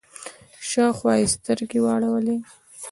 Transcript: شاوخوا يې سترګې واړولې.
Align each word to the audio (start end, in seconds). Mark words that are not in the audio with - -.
شاوخوا 0.69 1.13
يې 1.19 1.25
سترګې 1.35 1.79
واړولې. 1.85 2.37